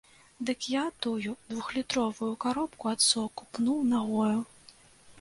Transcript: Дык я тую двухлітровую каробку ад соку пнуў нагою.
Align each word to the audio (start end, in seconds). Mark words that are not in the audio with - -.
Дык 0.49 0.59
я 0.81 0.85
тую 1.05 1.35
двухлітровую 1.51 2.31
каробку 2.49 2.93
ад 2.95 3.07
соку 3.11 3.49
пнуў 3.55 3.89
нагою. 3.95 4.37